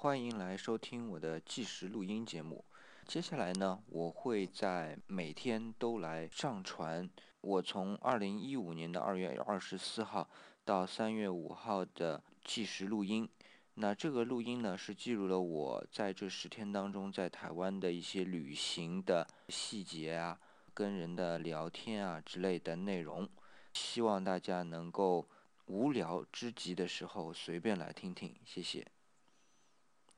[0.00, 2.64] 欢迎来收听我的计时录音节目。
[3.04, 10.30] 接下来呢，我会在每天都来上传我从二零一五年的二月二十四号
[10.64, 13.28] 到三月五号的计时录音。
[13.74, 20.38] 那这个录音呢，是记录了我在这十天当中在台湾的一些旅行的细节啊，
[20.72, 23.28] 跟人的聊天啊之类的内容。
[23.72, 25.28] 希望大家能够
[25.66, 28.86] 无聊之极的时候随便来听听，谢谢。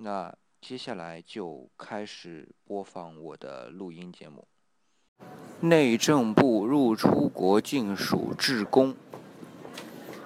[0.02, 4.46] 那接下来就开始播放我的录音节目。
[5.60, 8.94] 内政部入出国境署志工，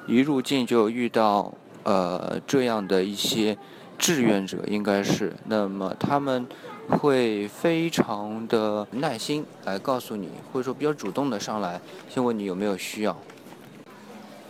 [0.06, 3.58] 一入境就遇到呃这样的一些
[3.98, 6.46] 志愿者，应该是，那么他们
[6.88, 13.16] 会非常的耐心来告诉你，或者说比较主动的上来，先问你有没有需要。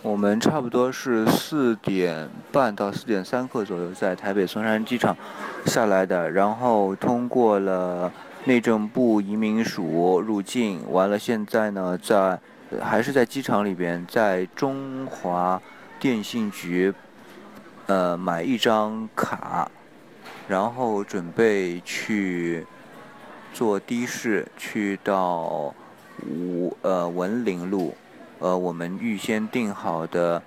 [0.05, 5.17] 我们差不多是四点半到四点三刻左右在台北松山机场
[5.65, 8.13] 下来的，然后通过了
[8.43, 12.39] 内政部移民署入境，完了现在呢在
[12.79, 15.59] 还是在机场里边，在中华
[15.99, 16.93] 电信局
[17.87, 19.67] 呃买一张卡，
[20.47, 22.63] 然后准备去
[23.51, 25.73] 坐的士去到
[26.29, 27.95] 五呃文林路。
[28.45, 30.39] 呃，我们预先订好的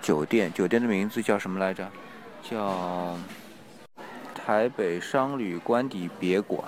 [0.00, 1.86] 酒店，酒店的名字叫什么来着？
[2.42, 3.14] 叫
[4.34, 6.62] 台北商旅官邸别馆。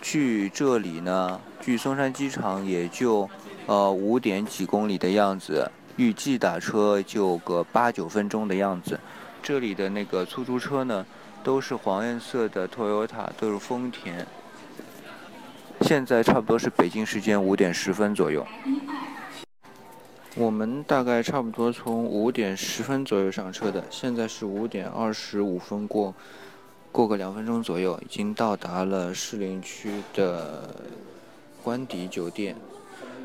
[0.00, 3.28] 距这里呢，距松山机场也就
[3.66, 9.00] 呃五点几公里的样子，预计打车就个八九分钟的样子。
[9.42, 11.04] 这里的那个出租车呢，
[11.42, 14.24] 都是黄颜色的 Toyota，都是丰田。
[15.80, 18.46] 现在差不多是北京时间五点十分左右。
[20.38, 26.14] 我们大概差不多从五点十分左右上车的，现在是五点二十五分过，
[26.92, 30.72] 过个两分钟左右，已经到达了士林区的
[31.64, 32.54] 官邸酒店。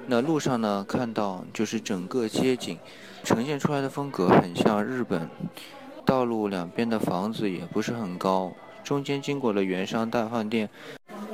[0.08, 2.80] 那路上呢，看到就是整个街景
[3.24, 5.30] 呈现出来的风格很像日本，
[6.04, 8.52] 道路两边的房子也不是很高，
[8.84, 10.68] 中间经过了元商大饭店。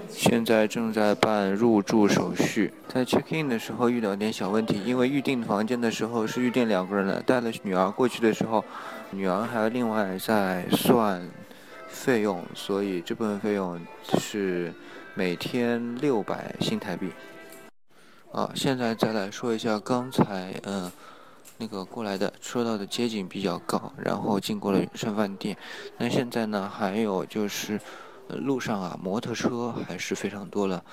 [0.10, 8.64] 现在正在办入住手续，在 check in 的时候遇到点小问题，因为预定房间的时候是预定两个人的，带了女儿过去的时候，
[9.12, 11.30] 女儿还要另外再算
[11.88, 13.80] 费用，所以这部分费用
[14.18, 14.74] 是
[15.14, 17.12] 每天六百新台币。
[18.32, 20.92] 啊，现在再来说一下刚才嗯
[21.58, 25.56] 那个过来的说到的街景比较高，然后经过了远山饭店，
[25.98, 27.80] 那现在呢还有就是。
[28.38, 30.84] 路上啊，摩托车还是非常多了。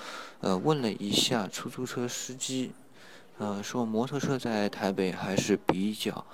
[0.41, 2.71] 呃，问了一下出租车司机，
[3.37, 6.25] 呃，说摩托车在台北还是比较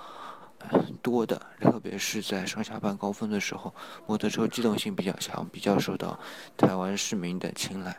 [1.02, 3.74] 多的，特别是在上下班高峰的时候，
[4.06, 6.18] 摩托车机动性比较强，比较受到
[6.56, 7.96] 台湾市民的青睐。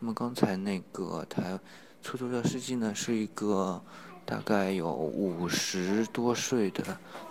[0.00, 1.58] 那么刚才那个台
[2.02, 3.82] 出租车司机呢，是一个。
[4.24, 6.82] 大概有五十多岁的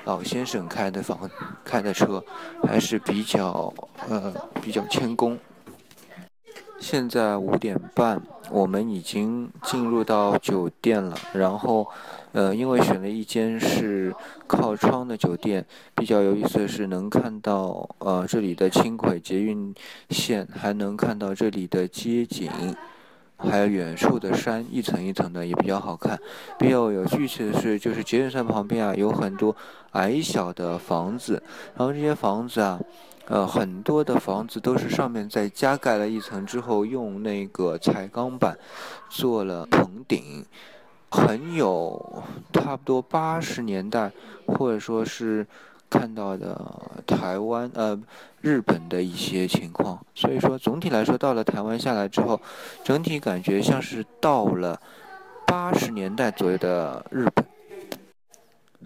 [0.05, 1.29] 老先生开的房
[1.63, 2.23] 开的车，
[2.63, 3.73] 还是比较
[4.09, 5.37] 呃比较谦恭。
[6.79, 8.19] 现在五点半，
[8.49, 11.15] 我们已经进入到酒店了。
[11.31, 11.87] 然后，
[12.31, 14.11] 呃，因为选了一间是
[14.47, 15.63] 靠窗的酒店，
[15.93, 19.71] 比较有意思的是能看到呃这里的轻轨捷运
[20.09, 22.49] 线，还能看到这里的街景。
[23.43, 26.19] 还有远处的山，一层一层的也比较好看。
[26.59, 29.55] 比较有趣的是，就是捷运山旁边啊，有很多
[29.91, 31.41] 矮小的房子，
[31.75, 32.79] 然后这些房子啊，
[33.27, 38.57] 呃，很多的房子都是上面再加盖了一层之后，用那个彩钢板
[39.09, 40.45] 做了棚顶，
[41.09, 42.23] 很有
[42.53, 44.11] 差不多八十年代，
[44.45, 45.45] 或者说是。
[45.91, 46.57] 看到的
[47.05, 47.99] 台湾呃
[48.39, 52.39] 日本的一些情况，所以说总体来说到了台湾下来之后，
[52.81, 54.79] 整体感觉像是到了
[55.45, 57.45] 八十年代左右的日本。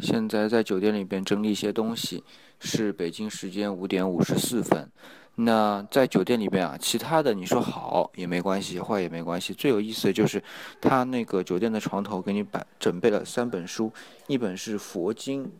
[0.01, 2.23] 现在在酒店里边整理一些东西，
[2.59, 4.89] 是北京时间五点五十四分。
[5.35, 9.53] 那在酒店里边啊，其他的你说好也没关系，坏也没关系。
[9.53, 10.41] 最有意思的就是
[10.81, 13.91] 他那个酒店的床头给你摆准备了三本书，
[14.25, 15.51] 一本是佛经。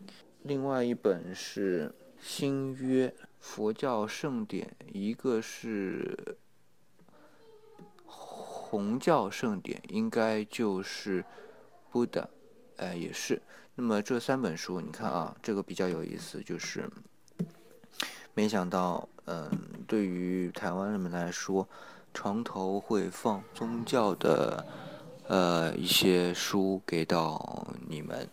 [0.46, 1.88] 另外一本是
[2.20, 6.38] 《新约佛教圣典》，一个是
[8.04, 11.24] 红教圣典，应该就是
[11.90, 12.30] 布的，
[12.76, 13.42] 哎，也是。
[13.74, 16.88] 那么这三本书，你看啊，这个比较有意思，就是
[18.32, 19.50] 没想到，嗯，
[19.88, 21.68] 对于台湾人们来说，
[22.14, 24.64] 床头会放宗教的，
[25.26, 28.28] 呃，一些书给到你们。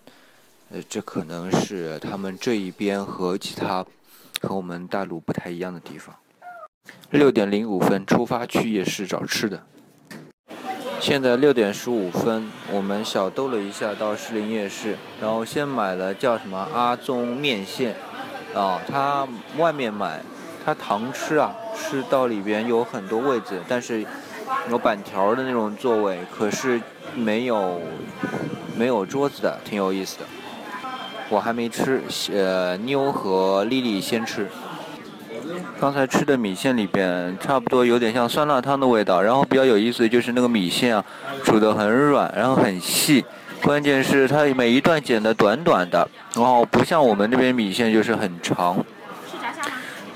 [0.74, 3.86] 呃，这可能是他们这一边和其他
[4.42, 6.16] 和我们大陆不太一样的地方。
[7.12, 9.62] 六点零五分出发去夜市找吃的。
[11.00, 17.96] 现在六点十五分，我们小兜了一下到士林夜市，然后先买了叫什么阿宗面线，
[18.56, 19.28] 啊，他
[19.60, 20.22] 外面买，
[20.66, 24.04] 他堂吃啊，吃到里边有很多位置，但是
[24.72, 26.82] 有板条的那种座位，可是
[27.14, 27.80] 没有
[28.76, 30.26] 没有桌子的，挺有意思的。
[31.30, 34.48] 我还没吃，呃，妞和丽丽先吃。
[35.80, 39.22] 刚才吃的米线里边，差不多有点像酸辣汤的味道。
[39.22, 41.04] 然后比较有意思的就是那个米线啊，
[41.44, 43.26] 煮得很软，然后很细。
[43.62, 48.84] 关键是它每一段剪得短短的，然后不像我们这边米线就是很长。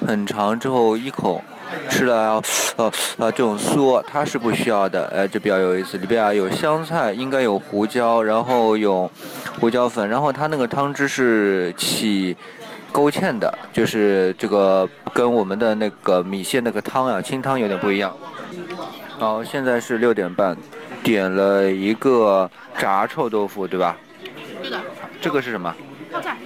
[0.05, 1.41] 很长之后一口
[1.89, 2.43] 吃了要
[2.77, 5.11] 呃呃这种嗦，它是不需要的。
[5.13, 5.97] 哎，这比较有意思。
[5.97, 9.09] 里边啊有香菜，应该有胡椒，然后有
[9.59, 12.35] 胡椒粉，然后它那个汤汁是起。
[12.89, 18.15] 勾芡的，就是这个跟我们的那个米线那个汤啊，清汤有点不一样。
[19.19, 20.57] 好，现在是六点半，
[21.03, 22.49] 点了一个
[22.79, 23.95] 炸臭豆腐，对吧？
[24.63, 24.79] 对的。
[25.21, 25.75] 这个是什么？
[26.11, 26.37] 泡菜。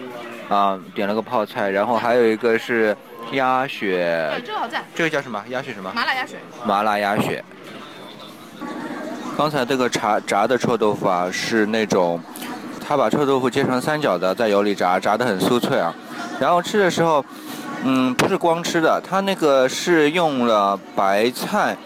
[0.49, 2.97] 啊，点了个泡菜，然后还有一个是
[3.31, 4.29] 鸭血。
[4.43, 4.83] 这个好在。
[4.93, 5.41] 这个叫什么？
[5.47, 5.89] 鸭血什么？
[5.95, 6.37] 麻辣鸭血。
[6.65, 7.41] 麻辣鸭血。
[9.37, 12.21] 刚才这个炸炸的臭豆腐啊，是那种，
[12.85, 15.93] 他把臭豆腐切成三角的，在油里炸，炸得很酥脆啊。
[16.39, 17.23] 然后吃的时候，
[17.83, 21.77] 嗯，不是光吃的，它那个是用了白菜，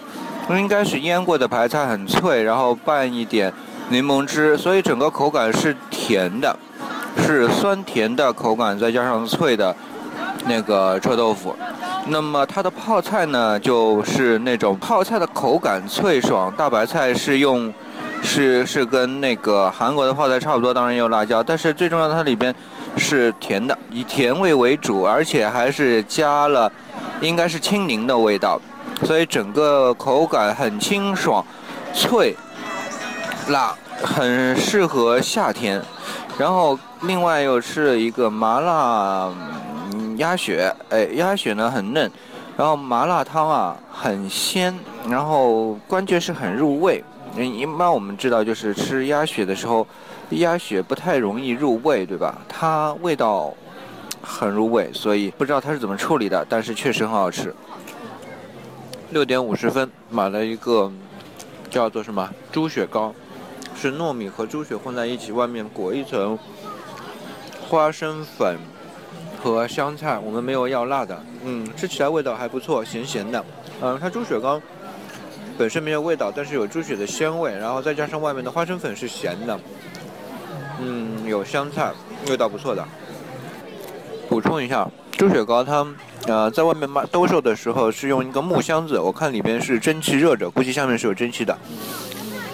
[0.49, 3.53] 应该是腌过的白菜，很脆，然后拌一点
[3.89, 6.57] 柠檬汁，所以整个口感是甜的，
[7.17, 9.75] 是酸甜的口感，再加上脆的
[10.45, 11.55] 那个臭豆腐。
[12.07, 17.73] 那么它的泡菜呢，就是那种泡菜的口感脆爽，大白菜是用，
[18.25, 22.53] 是是跟那个韩国的泡菜差不多，当然也有辣椒，但是最重要的它里边。
[22.97, 26.71] 是甜的，以甜味为主，而且还是加了，
[27.19, 28.57] 应该是青柠的味道，
[29.03, 31.45] 所以整个口感很清爽、
[31.93, 32.33] 脆、
[33.49, 35.81] 辣，很适合夏天。
[36.37, 39.29] 然后另外又吃了一个麻辣
[40.15, 42.09] 鸭血，哎，鸭血呢很嫩，
[42.55, 44.73] 然后麻辣汤啊很鲜，
[45.09, 47.03] 然后关键是很入味。
[47.37, 49.87] 一般我们知道就是吃鸭血的时候。
[50.31, 52.41] 鸭血不太容易入味，对吧？
[52.49, 53.53] 它味道
[54.23, 57.53] 很入味，所以不知道它是怎么处理的，但是确实很好吃。
[59.11, 60.91] 六点五十分买了一个
[61.69, 63.13] 叫做什么猪血糕，
[63.79, 66.39] 是糯米和猪血混在一起，外面裹一层
[67.69, 68.57] 花生粉
[69.39, 70.17] 和香菜。
[70.17, 73.45] 我们没有要辣的，嗯，吃起来味道还不错，咸咸的。
[73.83, 74.59] 嗯，它猪血糕
[75.57, 79.59] 本身没有味道，但是有猪血的鲜味，然后再加上外面的花生粉是咸的。
[80.81, 81.91] 嗯，有香菜，
[82.27, 82.85] 味道不错的。
[84.27, 85.85] 补充一下，猪血糕它，
[86.27, 91.57] 呃，在外面卖兜售的时候是用一个木箱子，我看里边是蒸汽热着，估计下面是有蒸汽的。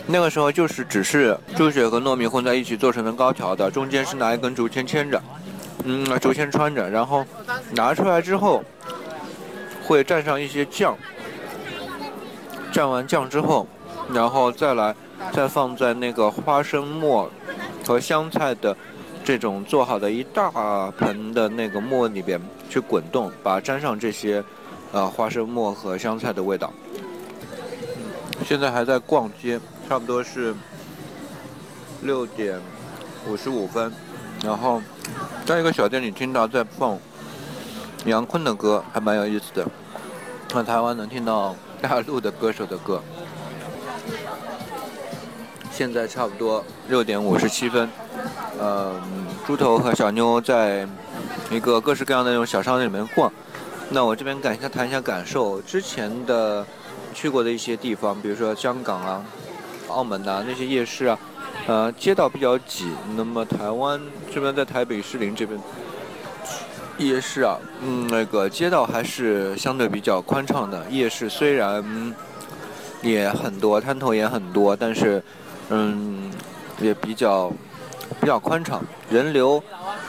[0.07, 5.21] 那个时候就是只是猪血和糯米混在一起做成的糕条的，中间是拿一根竹签牵着，
[5.85, 7.25] 嗯，竹签穿着，然后
[7.71, 8.63] 拿出来之后
[9.85, 10.97] 会蘸上一些酱，
[12.71, 13.67] 蘸完酱之后，
[14.13, 14.95] 然后再来
[15.33, 17.29] 再放在那个花生末。
[17.83, 18.77] 和香菜的
[19.23, 22.39] 这种做好的一大盆的那个末里边
[22.69, 24.41] 去滚动，把沾上这些
[24.91, 26.71] 呃花生末和香菜的味道。
[28.45, 29.59] 现在还在逛街，
[29.89, 30.55] 差不多是
[32.03, 32.61] 六点
[33.27, 33.91] 五十五分，
[34.43, 34.81] 然后
[35.43, 36.97] 在一个小店里听到在放
[38.05, 39.67] 杨坤的歌，还蛮有意思的。
[40.47, 43.01] 在台湾能听到大陆的歌手的歌。
[45.71, 47.89] 现在差不多六点五十七分，
[48.59, 49.01] 呃，
[49.47, 50.87] 猪头和小妞在
[51.49, 53.31] 一个各式各样的那种小商店里面逛。
[53.89, 55.59] 那我这边感一下谈一下感受。
[55.61, 56.65] 之前的
[57.13, 59.25] 去过的一些地方，比如说香港啊、
[59.87, 61.17] 澳门呐那些夜市啊，
[61.67, 62.91] 呃，街道比较挤。
[63.15, 63.99] 那么台湾
[64.31, 65.59] 这边在台北士林这边
[67.07, 70.85] 夜市啊，嗯，那个街道还是相对比较宽敞的。
[70.89, 71.83] 夜市虽然
[73.01, 75.23] 也很多，摊头也很多，但是。
[75.73, 76.29] 嗯，
[76.81, 77.49] 也比较
[78.19, 79.63] 比较宽敞，人流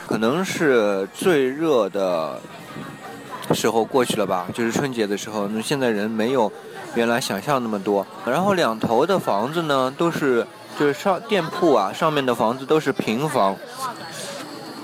[0.09, 2.37] 可能是最热的
[3.53, 5.47] 时候过去了吧，就是春节的时候。
[5.47, 6.51] 那现在人没有
[6.97, 8.05] 原来想象那么多。
[8.27, 10.45] 然后两头的房子呢，都是
[10.77, 13.55] 就是上店铺啊，上面的房子都是平房，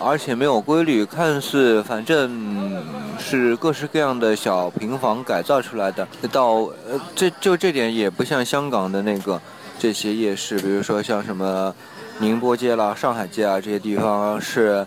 [0.01, 2.83] 而且没有规律，看似反正
[3.19, 6.07] 是各式各样的小平房改造出来的。
[6.31, 6.55] 到
[6.89, 9.41] 呃，这就这点也不像香港的那个。
[9.81, 11.73] 这些夜市，比如说像什么
[12.19, 14.85] 宁波街啦、上海街啊，这些地方是，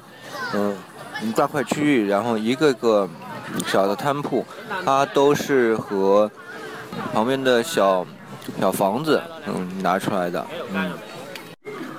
[0.53, 0.75] 嗯
[1.24, 3.10] 一，大块区域，然后一个个
[3.65, 4.46] 小的摊铺，
[4.84, 6.30] 它都是和
[7.13, 8.06] 旁边的小
[8.60, 10.91] 小房子嗯拿出来的，嗯。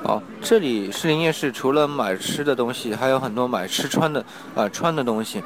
[0.04, 4.24] 好，这里士林夜市除了买吃的东西，还有很多买吃穿的
[4.56, 5.40] 啊穿的东西。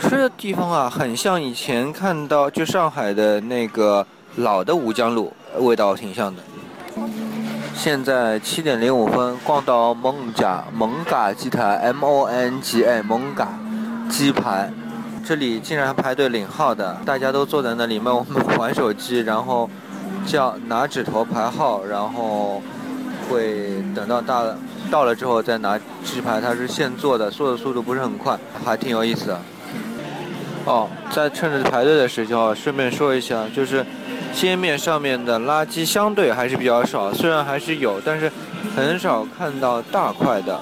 [0.00, 4.04] 吃的地方啊，很像以前看到就上海的那个
[4.36, 6.42] 老的吴江路，味道挺像的。
[7.76, 13.48] 现在七点零五分，逛到蒙家蒙嘎鸡台 M O N G A 蒙嘎
[14.10, 14.68] 鸡排，
[15.24, 18.12] 这里竟然排队领号的，大家都坐在那里面
[18.58, 19.70] 玩 手机，然后
[20.26, 22.60] 叫拿指头排号，然后。
[23.28, 24.44] 会等到大
[24.90, 29.40] 到了之后再拿鸡排，它是现做的，做的速度不是很快，还挺有意思的。
[30.64, 33.84] 哦，在趁着排队的时候，顺便说一下，就是
[34.32, 38.30] 街面上面的垃圾相对还是比较少，虽然还是有，但是
[38.74, 40.58] 很少看到大块的。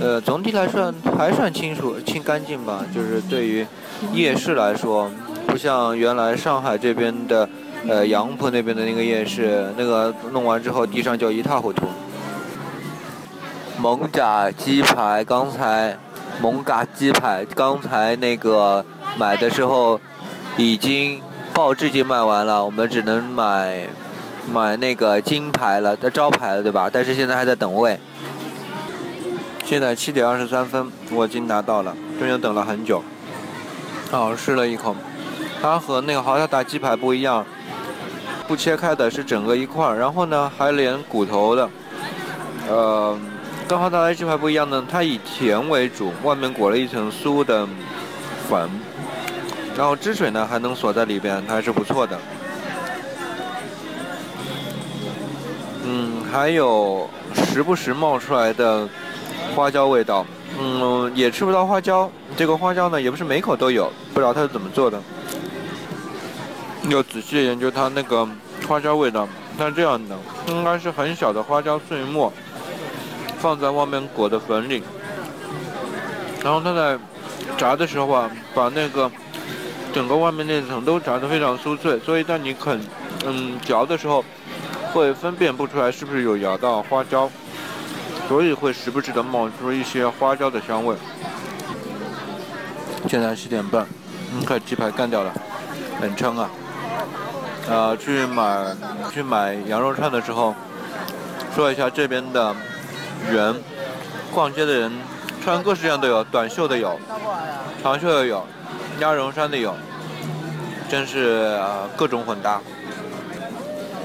[0.00, 2.84] 呃，总体来说还算清楚、清干净吧。
[2.94, 3.66] 就是对于
[4.12, 5.10] 夜市来说，
[5.46, 7.48] 不像原来上海这边的。
[7.86, 11.86] 呃，杨浦那边的那个夜市，那个弄完之后地上就一塌糊涂。
[13.78, 15.94] 蒙嘎鸡排，刚才
[16.40, 18.82] 蒙嘎鸡排刚才那个
[19.18, 20.00] 买的时候
[20.56, 21.20] 已经
[21.52, 23.86] 报纸已经卖完了，我们只能买
[24.50, 26.88] 买那个金牌了的招牌了，对吧？
[26.90, 28.00] 但是现在还在等位。
[29.66, 33.02] 现在七点二十三分，我已经拿到了，中间等了很久。
[34.10, 34.96] 好，试了一口，
[35.60, 37.44] 它和那个豪华大鸡排不一样。
[38.46, 41.70] 不切开的是整个一块儿，然后呢还连骨头的，
[42.68, 43.18] 呃，
[43.66, 47.66] 跟豪大鸡排不一样呢，它以甜为主，外面裹了一层酥的
[48.48, 48.68] 粉，
[49.76, 52.18] 然后汁水呢还能锁在里边，它还是不错的。
[55.86, 58.88] 嗯，还有时不时冒出来的
[59.54, 60.24] 花椒味道，
[60.60, 65.00] 嗯，也吃不到花椒，这个花椒呢也不是每口都有，不知道它是怎么做的。
[66.90, 68.28] 要仔细研究它那个
[68.68, 69.26] 花椒味道，
[69.58, 70.16] 它这样的，
[70.48, 72.32] 应该是很小的花椒碎末，
[73.38, 74.82] 放在外面裹的粉里，
[76.42, 76.98] 然后它在
[77.56, 79.10] 炸的时候啊，把那个
[79.92, 82.80] 整个外面那层都炸得非常酥脆，所以当你啃，
[83.24, 84.24] 嗯，嚼的时候，
[84.92, 87.30] 会分辨不出来是不是有咬到花椒，
[88.28, 90.94] 所以会时不时的冒出一些花椒的香味。
[93.08, 93.86] 现在七点半，
[94.32, 95.32] 嗯，快鸡排干掉了，
[96.00, 96.50] 很撑啊。
[97.68, 98.76] 呃，去买
[99.12, 100.54] 去买羊肉串的时候，
[101.54, 102.54] 说一下这边的
[103.30, 103.54] 人，
[104.32, 104.92] 逛街的人
[105.42, 106.98] 穿各式各样都有，短袖的有，
[107.82, 108.46] 长袖的有，
[109.00, 109.74] 鸭绒衫的有，
[110.88, 111.58] 真是
[111.96, 112.60] 各种混搭。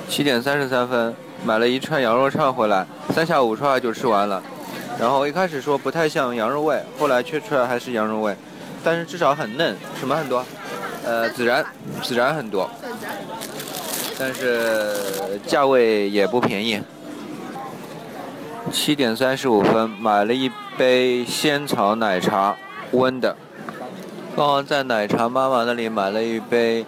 [0.08, 1.14] 七点三十三分，
[1.44, 4.42] 买了一串羊肉串回来，三下五除二就吃完了。
[4.98, 8.36] 然后一开始说不太像羊肉味，后来却出来还是羊肉味，
[8.84, 9.76] 但是至少很嫩。
[10.00, 10.44] 什么很多？
[11.06, 11.66] 呃，孜然，
[12.04, 12.70] 孜然很多。
[14.20, 16.82] 但是价位也不便宜。
[18.70, 22.58] 七点三十五分，买了一杯仙草奶茶，
[22.92, 23.34] 温的。
[24.36, 26.86] 刚刚在奶茶妈妈那里买了一杯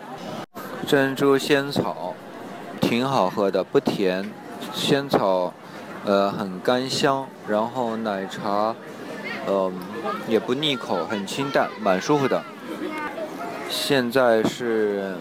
[0.86, 2.14] 珍珠仙草，
[2.82, 4.30] 挺好喝的，不甜。
[4.74, 5.54] 仙草，
[6.04, 8.76] 呃，很干香，然后奶茶，
[9.46, 9.72] 呃，
[10.28, 12.44] 也不腻口，很清淡，蛮舒服的。
[13.70, 15.16] 现在是。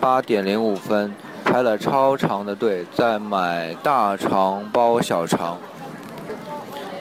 [0.00, 1.14] 八点零五分，
[1.44, 5.58] 排了超长的队在买大肠包小肠。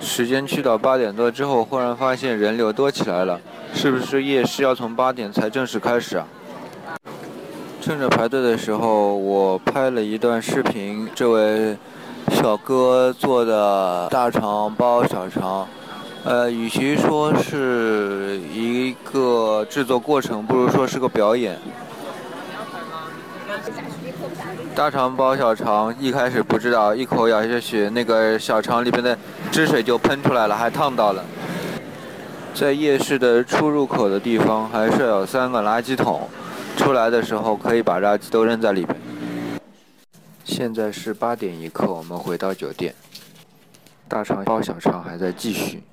[0.02, 3.40] 时间去到八点多之后，忽然发现人流多起来了，
[3.74, 6.28] 是不是夜市要从八点才正式开始啊？
[7.82, 11.78] 趁着排队的时候，我拍了一段视频，这位
[12.32, 15.66] 小哥做的大肠包小肠，
[16.26, 21.58] 呃，与其说是一个制作过程，不如说是个表演。
[24.80, 29.18] 大肠包小肠，一开始不知道，一口咬下去，那个小肠里边的
[29.52, 31.22] 汁水就喷出来了，还烫到了。
[32.54, 36.30] 在夜市的出入口的地方，还设有三个垃圾桶，
[36.78, 38.96] 出来的时候可以把垃圾都扔在里边。
[40.46, 42.96] 现在是八点一刻，我们回到酒店。
[44.08, 45.84] 大肠包小肠还在继续。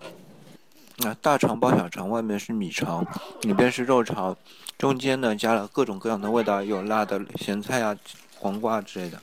[0.99, 3.05] 那大肠包小肠，外面是米肠，
[3.41, 4.37] 里边是肉肠，
[4.79, 7.97] 中间呢加了各种各样的味道，有辣的咸菜啊、
[8.39, 9.19] 黄瓜之类的。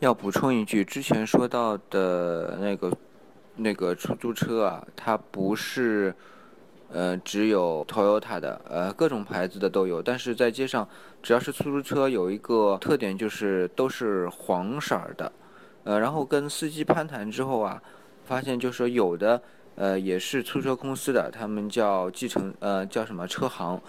[0.00, 2.96] 要补充一句，之前说到的那个
[3.56, 6.14] 那个出租车啊，它不是
[6.90, 10.02] 呃只有 Toyota 的，呃各种牌子的都有。
[10.02, 10.88] 但是在街上，
[11.22, 15.32] 只要是出租车，有一个特点就是都是黄色的。
[15.84, 17.82] 呃，然后跟司机攀谈之后啊，
[18.24, 19.40] 发现就是说有的。
[19.80, 23.80] 呃，也是出租车公司的，他们叫继承，呃，叫什么车行，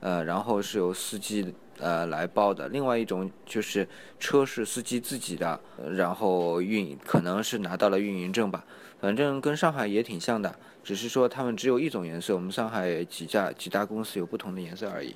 [0.00, 2.68] 呃，然后是由司机呃来包的。
[2.68, 3.88] 另外一种就是
[4.18, 5.58] 车是司机自己的，
[5.96, 8.64] 然后运可能是拿到了运营证吧，
[9.00, 15.14] 反正跟上海也挺像的，只是说他们只有一种颜色，我们上海几家几大公司有不同的颜色而已。